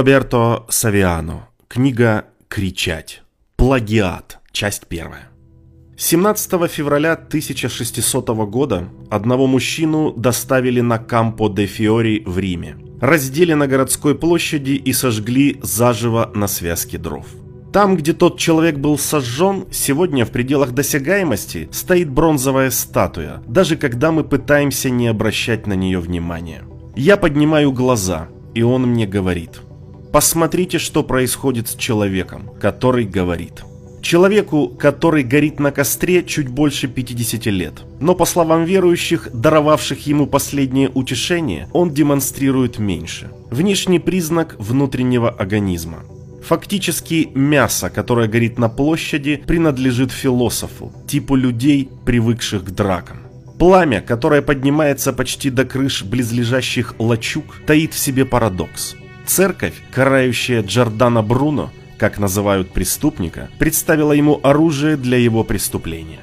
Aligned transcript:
Роберто 0.00 0.64
Савиано. 0.70 1.48
Книга 1.68 2.24
«Кричать». 2.48 3.22
Плагиат. 3.56 4.38
Часть 4.50 4.86
первая. 4.86 5.28
17 5.98 6.70
февраля 6.70 7.12
1600 7.12 8.30
года 8.48 8.88
одного 9.10 9.46
мужчину 9.46 10.14
доставили 10.16 10.80
на 10.80 10.96
Кампо 10.96 11.50
де 11.50 11.66
Фиори 11.66 12.22
в 12.24 12.38
Риме. 12.38 12.76
Раздели 13.02 13.52
на 13.52 13.66
городской 13.66 14.14
площади 14.14 14.70
и 14.70 14.94
сожгли 14.94 15.60
заживо 15.62 16.30
на 16.34 16.48
связке 16.48 16.96
дров. 16.96 17.26
Там, 17.70 17.94
где 17.98 18.14
тот 18.14 18.38
человек 18.38 18.78
был 18.78 18.96
сожжен, 18.96 19.66
сегодня 19.70 20.24
в 20.24 20.30
пределах 20.30 20.70
досягаемости 20.72 21.68
стоит 21.72 22.08
бронзовая 22.08 22.70
статуя, 22.70 23.42
даже 23.46 23.76
когда 23.76 24.12
мы 24.12 24.24
пытаемся 24.24 24.88
не 24.88 25.08
обращать 25.08 25.66
на 25.66 25.74
нее 25.74 26.00
внимания. 26.00 26.62
Я 26.96 27.18
поднимаю 27.18 27.70
глаза, 27.70 28.28
и 28.54 28.62
он 28.62 28.86
мне 28.86 29.06
говорит– 29.06 29.60
Посмотрите, 30.12 30.78
что 30.78 31.04
происходит 31.04 31.68
с 31.68 31.76
человеком, 31.76 32.50
который 32.60 33.04
говорит. 33.04 33.62
Человеку, 34.02 34.68
который 34.68 35.22
горит 35.22 35.60
на 35.60 35.70
костре 35.70 36.24
чуть 36.24 36.48
больше 36.48 36.88
50 36.88 37.46
лет. 37.46 37.74
Но 38.00 38.14
по 38.14 38.24
словам 38.24 38.64
верующих, 38.64 39.28
даровавших 39.32 40.06
ему 40.06 40.26
последнее 40.26 40.88
утешение, 40.88 41.68
он 41.72 41.94
демонстрирует 41.94 42.78
меньше. 42.78 43.30
Внешний 43.50 44.00
признак 44.00 44.56
внутреннего 44.58 45.30
организма. 45.30 45.98
Фактически 46.42 47.28
мясо, 47.34 47.90
которое 47.90 48.26
горит 48.26 48.58
на 48.58 48.68
площади, 48.68 49.36
принадлежит 49.46 50.10
философу, 50.10 50.92
типу 51.06 51.36
людей, 51.36 51.88
привыкших 52.04 52.64
к 52.64 52.70
дракам. 52.70 53.18
Пламя, 53.58 54.00
которое 54.00 54.40
поднимается 54.40 55.12
почти 55.12 55.50
до 55.50 55.64
крыш 55.66 56.02
близлежащих 56.02 56.94
лачуг, 56.98 57.44
таит 57.66 57.92
в 57.92 57.98
себе 57.98 58.24
парадокс. 58.24 58.96
Церковь, 59.30 59.74
карающая 59.92 60.60
Джордана 60.60 61.22
Бруно, 61.22 61.70
как 61.98 62.18
называют 62.18 62.72
преступника, 62.72 63.48
представила 63.60 64.10
ему 64.10 64.40
оружие 64.42 64.96
для 64.96 65.18
его 65.18 65.44
преступления. 65.44 66.18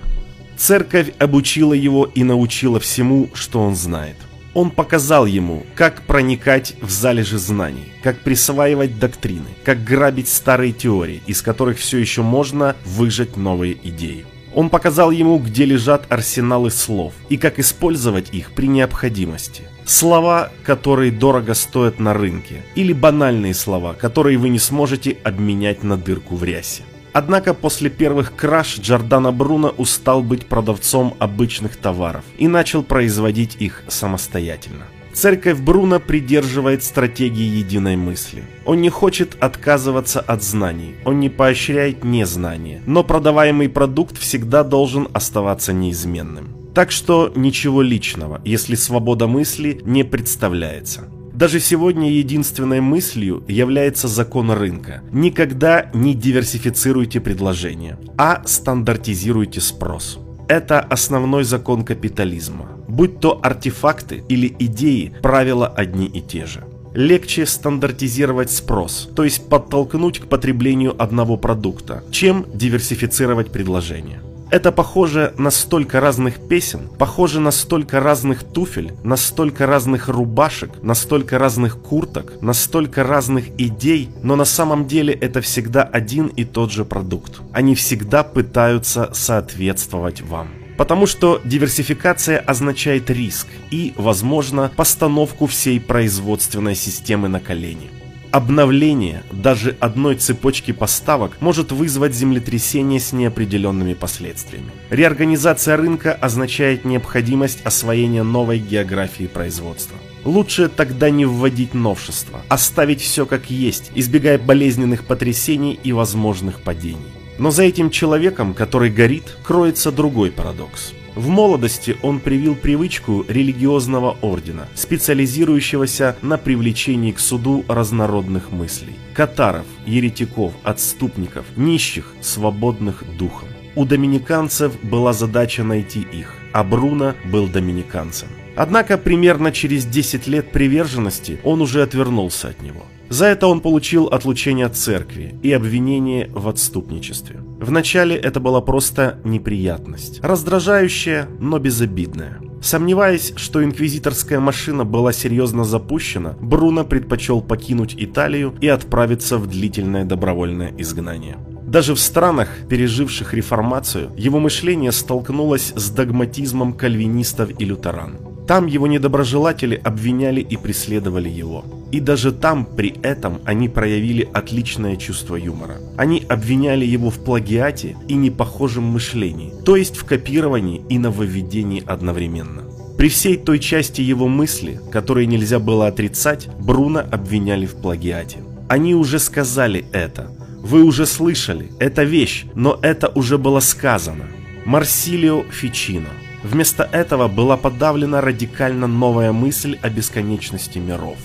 Церковь 0.57 1.13
обучила 1.17 1.71
его 1.71 2.03
и 2.03 2.25
научила 2.25 2.81
всему, 2.81 3.29
что 3.33 3.61
он 3.61 3.77
знает. 3.77 4.17
Он 4.53 4.71
показал 4.71 5.25
ему, 5.25 5.65
как 5.73 6.01
проникать 6.01 6.75
в 6.81 6.89
залежи 6.89 7.37
знаний, 7.37 7.87
как 8.03 8.19
присваивать 8.19 8.99
доктрины, 8.99 9.47
как 9.63 9.85
грабить 9.85 10.27
старые 10.27 10.73
теории, 10.73 11.21
из 11.27 11.41
которых 11.41 11.77
все 11.77 11.99
еще 11.99 12.23
можно 12.23 12.75
выжать 12.83 13.37
новые 13.37 13.77
идеи. 13.87 14.25
Он 14.57 14.71
показал 14.71 15.11
ему, 15.11 15.37
где 15.37 15.65
лежат 15.65 16.11
арсеналы 16.11 16.71
слов 16.71 17.13
и 17.29 17.37
как 17.37 17.59
использовать 17.59 18.33
их 18.33 18.53
при 18.53 18.67
необходимости. 18.67 19.65
Слова, 19.85 20.51
которые 20.63 21.11
дорого 21.11 21.53
стоят 21.53 21.99
на 21.99 22.15
рынке, 22.15 22.63
или 22.73 22.91
банальные 22.91 23.53
слова, 23.53 23.93
которые 23.93 24.39
вы 24.39 24.49
не 24.49 24.57
сможете 24.57 25.15
обменять 25.23 25.83
на 25.83 25.95
дырку 25.95 26.35
в 26.35 26.43
рясе. 26.43 26.81
Однако 27.13 27.53
после 27.53 27.91
первых 27.91 28.35
краж 28.35 28.79
Джордано 28.79 29.31
Бруно 29.31 29.69
устал 29.77 30.23
быть 30.23 30.47
продавцом 30.47 31.13
обычных 31.19 31.75
товаров 31.75 32.23
и 32.39 32.47
начал 32.47 32.81
производить 32.81 33.57
их 33.59 33.83
самостоятельно. 33.87 34.87
Церковь 35.17 35.57
Бруно 35.57 35.99
придерживает 35.99 36.83
стратегии 36.83 37.57
единой 37.57 37.95
мысли. 37.95 38.43
Он 38.65 38.81
не 38.81 38.89
хочет 38.89 39.35
отказываться 39.39 40.19
от 40.19 40.43
знаний, 40.43 40.93
он 41.05 41.19
не 41.19 41.29
поощряет 41.29 42.03
незнание, 42.03 42.83
но 42.85 43.03
продаваемый 43.03 43.67
продукт 43.67 44.19
всегда 44.19 44.63
должен 44.63 45.07
оставаться 45.13 45.73
неизменным. 45.73 46.69
Так 46.75 46.91
что 46.91 47.33
ничего 47.35 47.81
личного, 47.81 48.41
если 48.45 48.75
свобода 48.75 49.25
мысли 49.25 49.81
не 49.85 50.03
представляется. 50.03 51.07
Даже 51.33 51.59
сегодня 51.59 52.11
единственной 52.11 52.81
мыслью 52.81 53.43
является 53.47 54.07
закон 54.07 54.51
рынка. 54.51 55.01
Никогда 55.11 55.89
не 55.95 56.13
диверсифицируйте 56.13 57.21
предложения, 57.21 57.97
а 58.19 58.43
стандартизируйте 58.45 59.61
спрос. 59.61 60.19
Это 60.47 60.79
основной 60.79 61.43
закон 61.43 61.83
капитализма. 61.83 62.76
Будь 62.97 63.19
то 63.19 63.39
артефакты 63.43 64.23
или 64.27 64.55
идеи, 64.57 65.13
правила 65.21 65.67
одни 65.67 66.07
и 66.07 66.19
те 66.19 66.47
же. 66.47 66.63
Легче 66.95 67.45
стандартизировать 67.45 68.49
спрос, 68.49 69.07
то 69.15 69.23
есть 69.23 69.47
подтолкнуть 69.47 70.17
к 70.17 70.25
потреблению 70.25 70.99
одного 70.99 71.37
продукта, 71.37 72.03
чем 72.09 72.47
диверсифицировать 72.51 73.51
предложение. 73.51 74.19
Это 74.49 74.71
похоже 74.71 75.31
на 75.37 75.51
столько 75.51 75.99
разных 75.99 76.39
песен, 76.47 76.89
похоже 76.97 77.39
на 77.39 77.51
столько 77.51 77.99
разных 77.99 78.43
туфель, 78.43 78.93
на 79.03 79.15
столько 79.15 79.67
разных 79.67 80.07
рубашек, 80.07 80.81
на 80.81 80.95
столько 80.95 81.37
разных 81.37 81.77
курток, 81.79 82.41
на 82.41 82.53
столько 82.53 83.03
разных 83.03 83.49
идей, 83.59 84.09
но 84.23 84.35
на 84.35 84.45
самом 84.45 84.87
деле 84.87 85.13
это 85.13 85.41
всегда 85.41 85.83
один 85.83 86.27
и 86.27 86.45
тот 86.45 86.71
же 86.71 86.83
продукт. 86.83 87.41
Они 87.53 87.75
всегда 87.75 88.23
пытаются 88.23 89.11
соответствовать 89.13 90.21
вам. 90.21 90.47
Потому 90.77 91.07
что 91.07 91.41
диверсификация 91.43 92.39
означает 92.39 93.09
риск 93.09 93.47
и, 93.71 93.93
возможно, 93.97 94.71
постановку 94.75 95.47
всей 95.47 95.79
производственной 95.79 96.75
системы 96.75 97.27
на 97.27 97.39
колени. 97.39 97.89
Обновление 98.31 99.23
даже 99.31 99.77
одной 99.79 100.15
цепочки 100.15 100.71
поставок 100.71 101.31
может 101.39 101.71
вызвать 101.71 102.13
землетрясение 102.13 102.99
с 102.99 103.13
неопределенными 103.13 103.93
последствиями. 103.93 104.69
Реорганизация 104.89 105.77
рынка 105.77 106.13
означает 106.13 106.85
необходимость 106.85 107.61
освоения 107.63 108.23
новой 108.23 108.59
географии 108.59 109.27
производства. 109.27 109.97
Лучше 110.25 110.67
тогда 110.67 111.09
не 111.09 111.25
вводить 111.25 111.73
новшества, 111.73 112.41
оставить 112.49 113.01
все 113.01 113.25
как 113.25 113.49
есть, 113.49 113.91
избегая 113.95 114.37
болезненных 114.37 115.05
потрясений 115.05 115.79
и 115.81 115.93
возможных 115.93 116.59
падений. 116.59 117.07
Но 117.37 117.51
за 117.51 117.63
этим 117.63 117.89
человеком, 117.89 118.53
который 118.53 118.89
горит, 118.89 119.37
кроется 119.43 119.91
другой 119.91 120.31
парадокс. 120.31 120.93
В 121.15 121.29
молодости 121.29 121.97
он 122.03 122.19
привил 122.19 122.55
привычку 122.55 123.25
религиозного 123.27 124.17
ордена, 124.21 124.67
специализирующегося 124.75 126.15
на 126.21 126.37
привлечении 126.37 127.11
к 127.11 127.19
суду 127.19 127.65
разнородных 127.67 128.51
мыслей. 128.51 128.95
Катаров, 129.15 129.65
еретиков, 129.87 130.53
отступников, 130.63 131.45
нищих, 131.55 132.13
свободных 132.21 133.03
духом. 133.17 133.49
У 133.75 133.85
доминиканцев 133.85 134.73
была 134.83 135.13
задача 135.13 135.63
найти 135.63 136.01
их, 136.01 136.35
а 136.53 136.63
Бруно 136.63 137.15
был 137.25 137.47
доминиканцем. 137.47 138.27
Однако 138.55 138.97
примерно 138.97 139.51
через 139.51 139.85
10 139.85 140.27
лет 140.27 140.51
приверженности 140.51 141.39
он 141.43 141.61
уже 141.61 141.81
отвернулся 141.81 142.49
от 142.49 142.61
него– 142.61 142.85
за 143.09 143.25
это 143.25 143.47
он 143.47 143.61
получил 143.61 144.05
отлучение 144.07 144.65
от 144.65 144.75
церкви 144.75 145.35
и 145.43 145.51
обвинение 145.51 146.29
в 146.33 146.47
отступничестве. 146.47 147.39
Вначале 147.59 148.15
это 148.15 148.39
была 148.39 148.61
просто 148.61 149.19
неприятность, 149.23 150.19
раздражающая, 150.21 151.27
но 151.39 151.59
безобидная. 151.59 152.39
Сомневаясь, 152.61 153.33
что 153.35 153.63
инквизиторская 153.63 154.39
машина 154.39 154.83
была 154.83 155.13
серьезно 155.13 155.63
запущена, 155.63 156.35
Бруно 156.41 156.83
предпочел 156.83 157.41
покинуть 157.41 157.95
Италию 157.97 158.55
и 158.61 158.67
отправиться 158.67 159.37
в 159.37 159.47
длительное 159.47 160.05
добровольное 160.05 160.73
изгнание. 160.77 161.37
Даже 161.67 161.93
в 161.93 161.99
странах, 161.99 162.49
переживших 162.69 163.33
реформацию, 163.33 164.11
его 164.17 164.39
мышление 164.39 164.91
столкнулось 164.91 165.73
с 165.75 165.89
догматизмом 165.89 166.73
кальвинистов 166.73 167.49
и 167.59 167.65
лютеран. 167.65 168.17
Там 168.47 168.67
его 168.67 168.87
недоброжелатели 168.87 169.75
обвиняли 169.75 170.39
и 170.39 170.55
преследовали 170.55 171.27
его. 171.27 171.65
И 171.91 171.99
даже 171.99 172.31
там 172.31 172.65
при 172.65 172.95
этом 173.01 173.39
они 173.45 173.69
проявили 173.69 174.27
отличное 174.33 174.95
чувство 174.97 175.35
юмора. 175.35 175.77
Они 175.97 176.23
обвиняли 176.27 176.85
его 176.85 177.09
в 177.09 177.19
плагиате 177.23 177.95
и 178.07 178.15
непохожем 178.15 178.83
мышлении, 178.83 179.53
то 179.65 179.75
есть 179.75 179.95
в 179.97 180.05
копировании 180.05 180.81
и 180.89 180.97
нововведении 180.99 181.83
одновременно. 181.85 182.63
При 182.97 183.09
всей 183.09 183.37
той 183.37 183.59
части 183.59 184.01
его 184.01 184.27
мысли, 184.27 184.79
которые 184.91 185.27
нельзя 185.27 185.59
было 185.59 185.87
отрицать, 185.87 186.49
Бруно 186.59 186.99
обвиняли 187.11 187.65
в 187.65 187.75
плагиате. 187.75 188.39
Они 188.67 188.95
уже 188.95 189.19
сказали 189.19 189.85
это. 189.93 190.31
Вы 190.61 190.83
уже 190.83 191.05
слышали, 191.05 191.71
это 191.79 192.03
вещь, 192.03 192.45
но 192.55 192.77
это 192.81 193.07
уже 193.09 193.37
было 193.37 193.59
сказано. 193.61 194.25
Марсилио 194.65 195.43
Фичино 195.49 196.09
Вместо 196.43 196.83
этого 196.83 197.27
была 197.27 197.57
подавлена 197.57 198.21
радикально 198.21 198.87
новая 198.87 199.31
мысль 199.31 199.77
о 199.81 199.89
бесконечности 199.89 200.77
миров. 200.77 201.17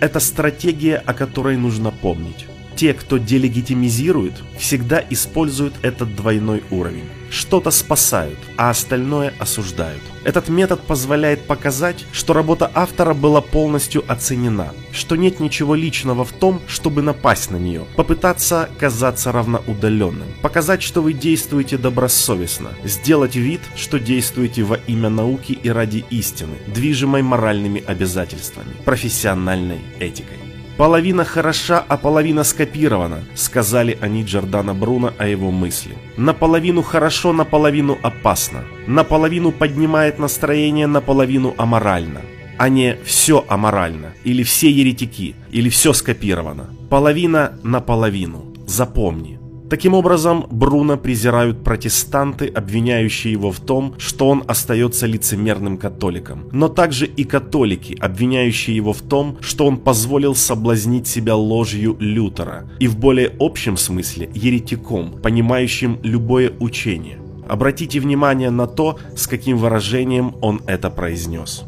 Это 0.00 0.18
стратегия, 0.18 0.96
о 0.96 1.12
которой 1.12 1.56
нужно 1.56 1.90
помнить. 1.90 2.46
Те, 2.80 2.94
кто 2.94 3.18
делегитимизирует, 3.18 4.32
всегда 4.58 5.04
используют 5.10 5.74
этот 5.82 6.16
двойной 6.16 6.62
уровень. 6.70 7.04
Что-то 7.28 7.70
спасают, 7.70 8.38
а 8.56 8.70
остальное 8.70 9.34
осуждают. 9.38 10.00
Этот 10.24 10.48
метод 10.48 10.80
позволяет 10.80 11.46
показать, 11.46 12.06
что 12.10 12.32
работа 12.32 12.70
автора 12.72 13.12
была 13.12 13.42
полностью 13.42 14.02
оценена, 14.10 14.72
что 14.92 15.16
нет 15.16 15.40
ничего 15.40 15.74
личного 15.74 16.24
в 16.24 16.32
том, 16.32 16.62
чтобы 16.68 17.02
напасть 17.02 17.50
на 17.50 17.58
нее, 17.58 17.84
попытаться 17.96 18.70
казаться 18.78 19.30
равноудаленным, 19.30 20.28
показать, 20.40 20.82
что 20.82 21.02
вы 21.02 21.12
действуете 21.12 21.76
добросовестно, 21.76 22.70
сделать 22.82 23.36
вид, 23.36 23.60
что 23.76 24.00
действуете 24.00 24.62
во 24.62 24.76
имя 24.76 25.10
науки 25.10 25.52
и 25.52 25.68
ради 25.68 26.02
истины, 26.08 26.56
движимой 26.66 27.20
моральными 27.20 27.84
обязательствами, 27.86 28.72
профессиональной 28.86 29.80
этикой. 29.98 30.49
«Половина 30.80 31.24
хороша, 31.26 31.84
а 31.88 31.98
половина 31.98 32.42
скопирована»,— 32.42 33.18
сказали 33.34 33.98
они 34.00 34.22
Джордана 34.22 34.72
Бруно 34.72 35.12
о 35.18 35.26
его 35.26 35.50
мысли. 35.50 35.94
«Наполовину 36.16 36.80
хорошо, 36.80 37.34
наполовину 37.34 37.98
опасно. 38.02 38.64
Наполовину 38.86 39.52
поднимает 39.52 40.18
настроение, 40.18 40.86
наполовину 40.86 41.54
аморально 41.58 42.22
а 42.56 42.68
не 42.68 42.96
все 43.04 43.42
аморально, 43.48 44.12
или 44.22 44.42
все 44.42 44.70
еретики, 44.70 45.34
или 45.50 45.70
все 45.70 45.94
скопировано. 45.94 46.68
Половина 46.90 47.58
на 47.62 47.80
половину. 47.80 48.54
Запомни. 48.66 49.39
Таким 49.70 49.94
образом, 49.94 50.46
Бруно 50.50 50.96
презирают 50.96 51.62
протестанты, 51.62 52.48
обвиняющие 52.48 53.32
его 53.32 53.52
в 53.52 53.60
том, 53.60 53.94
что 53.98 54.28
он 54.28 54.42
остается 54.48 55.06
лицемерным 55.06 55.78
католиком, 55.78 56.48
но 56.50 56.68
также 56.68 57.06
и 57.06 57.22
католики, 57.22 57.96
обвиняющие 58.00 58.74
его 58.74 58.92
в 58.92 59.00
том, 59.00 59.38
что 59.40 59.66
он 59.66 59.76
позволил 59.76 60.34
соблазнить 60.34 61.06
себя 61.06 61.36
ложью 61.36 61.96
Лютера, 62.00 62.68
и 62.80 62.88
в 62.88 62.98
более 62.98 63.32
общем 63.38 63.76
смысле 63.76 64.28
еретиком, 64.34 65.12
понимающим 65.22 66.00
любое 66.02 66.52
учение. 66.58 67.20
Обратите 67.48 68.00
внимание 68.00 68.50
на 68.50 68.66
то, 68.66 68.98
с 69.16 69.28
каким 69.28 69.56
выражением 69.56 70.34
он 70.40 70.62
это 70.66 70.90
произнес. 70.90 71.62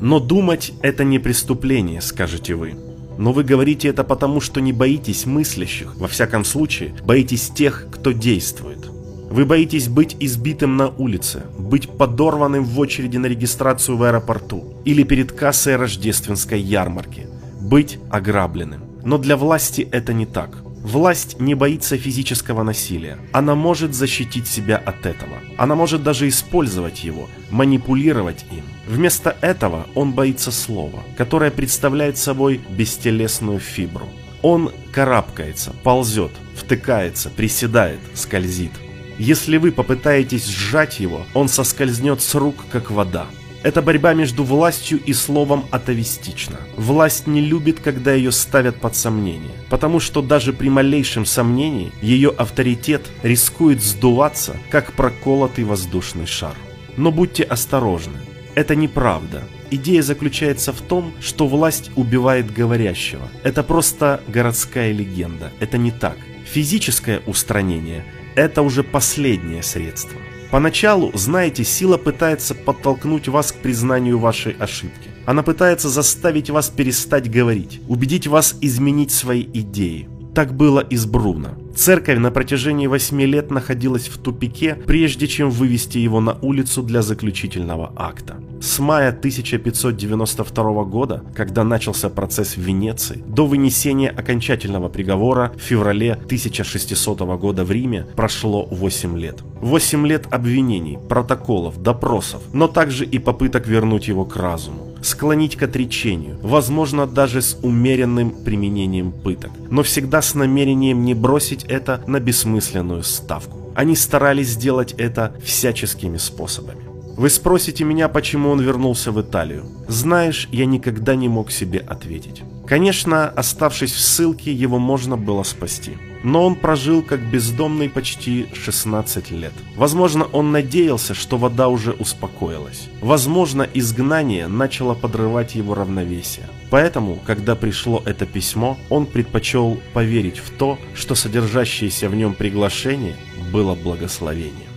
Но 0.00 0.18
думать– 0.18 0.72
это 0.82 1.04
не 1.04 1.20
преступление, 1.20 2.00
скажете 2.00 2.56
вы. 2.56 2.74
Но 3.18 3.32
вы 3.32 3.44
говорите 3.44 3.88
это 3.88 4.04
потому, 4.04 4.40
что 4.40 4.60
не 4.60 4.72
боитесь 4.72 5.26
мыслящих, 5.26 5.96
во 5.96 6.08
всяком 6.08 6.44
случае, 6.44 6.94
боитесь 7.04 7.50
тех, 7.50 7.86
кто 7.90 8.12
действует. 8.12 8.90
Вы 9.30 9.44
боитесь 9.44 9.88
быть 9.88 10.16
избитым 10.20 10.76
на 10.76 10.88
улице, 10.88 11.42
быть 11.58 11.88
подорванным 11.88 12.64
в 12.64 12.78
очереди 12.78 13.16
на 13.16 13.26
регистрацию 13.26 13.96
в 13.96 14.02
аэропорту 14.02 14.74
или 14.84 15.02
перед 15.02 15.32
кассой 15.32 15.76
рождественской 15.76 16.60
ярмарки, 16.60 17.26
быть 17.60 17.98
ограбленным. 18.10 18.82
Но 19.02 19.18
для 19.18 19.36
власти 19.36 19.88
это 19.90 20.12
не 20.12 20.26
так. 20.26 20.58
Власть 20.84 21.40
не 21.40 21.54
боится 21.54 21.96
физического 21.96 22.62
насилия. 22.62 23.18
Она 23.32 23.54
может 23.54 23.94
защитить 23.94 24.46
себя 24.46 24.76
от 24.76 25.06
этого. 25.06 25.38
Она 25.56 25.74
может 25.74 26.02
даже 26.02 26.28
использовать 26.28 27.02
его, 27.04 27.26
манипулировать 27.50 28.44
им. 28.52 28.64
Вместо 28.86 29.36
этого 29.40 29.86
он 29.94 30.12
боится 30.12 30.50
слова, 30.52 31.02
которое 31.16 31.50
представляет 31.50 32.18
собой 32.18 32.60
бестелесную 32.68 33.58
фибру. 33.58 34.08
Он 34.42 34.70
карабкается, 34.92 35.72
ползет, 35.82 36.32
втыкается, 36.54 37.30
приседает, 37.30 38.00
скользит. 38.14 38.72
Если 39.18 39.56
вы 39.56 39.72
попытаетесь 39.72 40.46
сжать 40.46 41.00
его, 41.00 41.24
он 41.34 41.48
соскользнет 41.48 42.20
с 42.20 42.34
рук, 42.34 42.56
как 42.70 42.90
вода. 42.90 43.26
Эта 43.62 43.80
борьба 43.80 44.12
между 44.12 44.44
властью 44.44 45.00
и 45.02 45.14
словом 45.14 45.64
атовистична. 45.70 46.58
Власть 46.76 47.26
не 47.26 47.40
любит, 47.40 47.80
когда 47.80 48.12
ее 48.12 48.30
ставят 48.30 48.76
под 48.76 48.94
сомнение, 48.94 49.52
потому 49.70 50.00
что 50.00 50.20
даже 50.20 50.52
при 50.52 50.68
малейшем 50.68 51.24
сомнении 51.24 51.90
ее 52.02 52.28
авторитет 52.28 53.08
рискует 53.22 53.82
сдуваться, 53.82 54.58
как 54.70 54.92
проколотый 54.92 55.64
воздушный 55.64 56.26
шар. 56.26 56.54
Но 56.98 57.10
будьте 57.10 57.42
осторожны, 57.42 58.18
это 58.54 58.76
неправда. 58.76 59.42
Идея 59.70 60.02
заключается 60.02 60.72
в 60.72 60.80
том, 60.80 61.12
что 61.20 61.46
власть 61.46 61.90
убивает 61.96 62.52
говорящего. 62.52 63.28
Это 63.42 63.62
просто 63.62 64.20
городская 64.28 64.92
легенда. 64.92 65.52
Это 65.60 65.78
не 65.78 65.90
так. 65.90 66.16
Физическое 66.44 67.20
устранение– 67.26 68.04
это 68.36 68.62
уже 68.62 68.82
последнее 68.82 69.62
средство. 69.62 70.18
Поначалу, 70.50 71.10
знаете, 71.14 71.64
сила 71.64 71.96
пытается 71.96 72.54
подтолкнуть 72.54 73.26
вас 73.26 73.50
к 73.50 73.56
признанию 73.56 74.18
вашей 74.18 74.52
ошибки. 74.52 75.08
Она 75.26 75.42
пытается 75.42 75.88
заставить 75.88 76.50
вас 76.50 76.68
перестать 76.68 77.30
говорить, 77.30 77.80
убедить 77.88 78.26
вас 78.26 78.54
изменить 78.60 79.10
свои 79.10 79.42
идеи. 79.42 80.08
Так 80.34 80.52
было 80.52 80.80
и 80.80 80.96
с 80.96 81.06
Бруно. 81.06 81.50
Церковь 81.76 82.18
на 82.18 82.32
протяжении 82.32 82.88
восьми 82.88 83.24
лет 83.24 83.52
находилась 83.52 84.08
в 84.08 84.18
тупике, 84.18 84.74
прежде 84.74 85.28
чем 85.28 85.50
вывести 85.50 85.98
его 85.98 86.20
на 86.20 86.36
улицу 86.42 86.82
для 86.82 87.02
заключительного 87.02 87.92
акта. 87.94 88.36
С 88.60 88.80
мая 88.80 89.10
1592 89.10 90.84
года, 90.84 91.22
когда 91.34 91.62
начался 91.62 92.08
процесс 92.10 92.56
в 92.56 92.60
Венеции, 92.60 93.22
до 93.26 93.46
вынесения 93.46 94.10
окончательного 94.10 94.88
приговора 94.88 95.52
в 95.56 95.60
феврале 95.60 96.14
1600 96.14 97.20
года 97.38 97.64
в 97.64 97.70
Риме 97.70 98.06
прошло 98.16 98.66
8 98.70 99.18
лет. 99.18 99.42
8 99.60 100.06
лет 100.06 100.26
обвинений, 100.32 100.98
протоколов, 101.08 101.80
допросов, 101.80 102.42
но 102.52 102.66
также 102.66 103.04
и 103.04 103.18
попыток 103.18 103.68
вернуть 103.68 104.08
его 104.08 104.24
к 104.24 104.36
разуму 104.36 104.83
склонить 105.04 105.56
к 105.56 105.62
отречению, 105.62 106.38
возможно 106.42 107.06
даже 107.06 107.42
с 107.42 107.56
умеренным 107.62 108.30
применением 108.30 109.12
пыток, 109.12 109.50
но 109.70 109.82
всегда 109.82 110.22
с 110.22 110.34
намерением 110.34 111.04
не 111.04 111.14
бросить 111.14 111.64
это 111.64 112.02
на 112.06 112.20
бессмысленную 112.20 113.02
ставку. 113.02 113.72
Они 113.74 113.96
старались 113.96 114.50
сделать 114.50 114.94
это 114.96 115.34
всяческими 115.42 116.16
способами. 116.16 116.93
Вы 117.16 117.30
спросите 117.30 117.84
меня, 117.84 118.08
почему 118.08 118.50
он 118.50 118.60
вернулся 118.60 119.12
в 119.12 119.20
Италию. 119.22 119.66
Знаешь, 119.86 120.48
я 120.50 120.66
никогда 120.66 121.14
не 121.14 121.28
мог 121.28 121.52
себе 121.52 121.78
ответить. 121.78 122.42
Конечно, 122.66 123.28
оставшись 123.28 123.92
в 123.92 124.00
ссылке, 124.00 124.52
его 124.52 124.78
можно 124.80 125.16
было 125.16 125.44
спасти. 125.44 125.92
Но 126.24 126.44
он 126.44 126.56
прожил 126.56 127.02
как 127.02 127.20
бездомный 127.20 127.88
почти 127.88 128.46
16 128.54 129.30
лет. 129.30 129.52
Возможно, 129.76 130.24
он 130.24 130.50
надеялся, 130.50 131.14
что 131.14 131.36
вода 131.36 131.68
уже 131.68 131.92
успокоилась. 131.92 132.88
Возможно, 133.00 133.68
изгнание 133.74 134.48
начало 134.48 134.94
подрывать 134.94 135.54
его 135.54 135.74
равновесие. 135.74 136.46
Поэтому, 136.70 137.20
когда 137.24 137.54
пришло 137.54 138.02
это 138.04 138.26
письмо, 138.26 138.76
он 138.88 139.06
предпочел 139.06 139.78
поверить 139.92 140.38
в 140.38 140.50
то, 140.50 140.78
что 140.94 141.14
содержащееся 141.14 142.08
в 142.08 142.16
нем 142.16 142.34
приглашение 142.34 143.14
было 143.52 143.76
благословением. 143.76 144.73